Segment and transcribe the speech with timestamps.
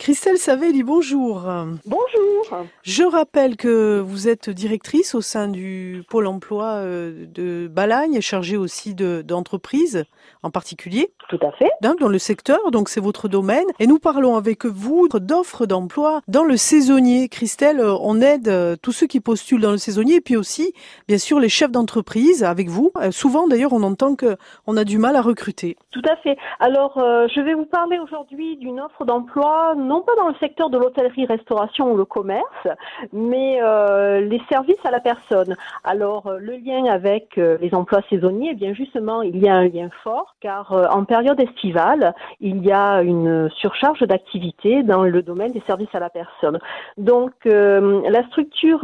[0.00, 1.42] Christelle Savelli, bonjour.
[1.84, 2.64] Bonjour.
[2.82, 8.56] Je rappelle que vous êtes directrice au sein du Pôle emploi euh, de Balagne, chargée
[8.56, 10.06] aussi d'entreprises
[10.42, 11.12] en particulier.
[11.28, 11.70] Tout à fait.
[11.82, 13.66] Dans le secteur, donc c'est votre domaine.
[13.78, 17.28] Et nous parlons avec vous d'offres d'emploi dans le saisonnier.
[17.28, 20.72] Christelle, on aide euh, tous ceux qui postulent dans le saisonnier et puis aussi,
[21.08, 22.90] bien sûr, les chefs d'entreprise avec vous.
[22.96, 25.76] Euh, souvent, d'ailleurs, on entend qu'on a du mal à recruter.
[25.90, 26.38] Tout à fait.
[26.58, 30.78] Alors, je vais vous parler aujourd'hui d'une offre d'emploi non pas dans le secteur de
[30.78, 32.64] l'hôtellerie, restauration ou le commerce,
[33.12, 35.56] mais euh, les services à la personne.
[35.82, 39.54] Alors euh, le lien avec euh, les emplois saisonniers, eh bien justement, il y a
[39.54, 40.64] un lien fort, car
[40.98, 45.98] en période estivale, il y a une surcharge d'activité dans le domaine des services à
[45.98, 46.58] la personne.
[46.96, 48.82] Donc la structure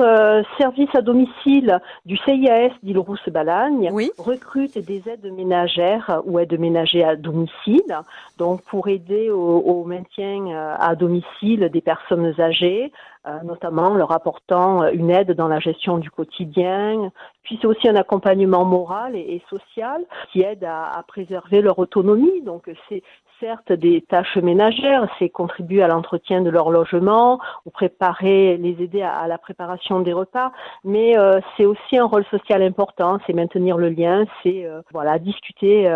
[0.59, 7.93] service à domicile du CIAS d'Île-Rousse-Balagne recrute des aides ménagères ou aides ménagères à domicile,
[8.39, 10.39] donc pour aider au, au maintien
[10.79, 12.93] à domicile des personnes âgées,
[13.29, 17.11] euh, notamment leur apportant euh, une aide dans la gestion du quotidien.
[17.43, 22.43] Puis c'est aussi un accompagnement moral et, social qui aide à, préserver leur autonomie.
[22.43, 23.03] Donc c'est
[23.41, 29.03] certes des tâches ménagères, c'est contribuer à l'entretien de leur logement ou préparer, les aider
[29.03, 30.53] à, la préparation des repas,
[30.85, 35.87] mais euh, c'est aussi un rôle social important, c'est maintenir le lien, c'est voilà discuter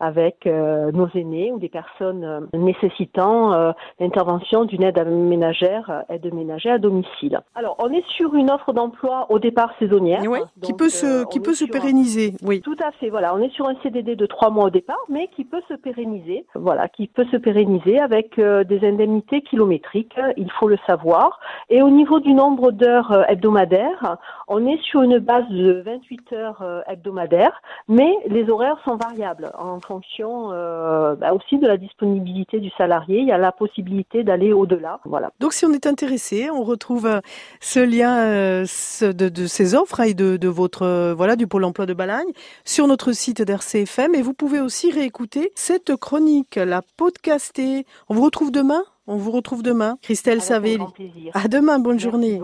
[0.00, 7.40] avec nos aînés ou des personnes nécessitant l'intervention d'une aide ménagère, aide ménagère domicile.
[7.54, 10.22] Alors, on est sur une offre d'emploi au départ saisonnière.
[10.26, 12.34] Oui, qui peut se, euh, qui peut se pérenniser.
[12.42, 12.60] Oui.
[12.60, 13.10] Tout à fait.
[13.10, 15.74] Voilà, on est sur un CDD de trois mois au départ, mais qui peut se
[15.74, 16.46] pérenniser.
[16.54, 20.18] Voilà, qui peut se pérenniser avec euh, des indemnités kilométriques.
[20.36, 21.40] Il faut le savoir.
[21.70, 24.16] Et au niveau du nombre d'heures euh, hebdomadaires,
[24.48, 29.78] on est sur une base de 28 heures hebdomadaires, mais les horaires sont variables en
[29.80, 33.20] fonction bah, aussi de la disponibilité du salarié.
[33.20, 35.00] Il y a la possibilité d'aller au-delà.
[35.04, 35.30] Voilà.
[35.40, 37.20] Donc, si on est intéressé, on retrouve euh,
[37.60, 38.64] ce lien euh,
[39.00, 42.30] de, ces offres hein, et de, votre euh, voilà du pôle emploi de Balagne
[42.64, 47.86] sur notre site d'RCFM et vous pouvez aussi réécouter cette chronique, la podcaster.
[48.08, 48.82] On vous retrouve demain?
[49.06, 49.98] On vous retrouve demain?
[50.02, 50.84] Christelle Savelli.
[51.32, 51.78] À demain.
[51.78, 52.40] Bonne journée.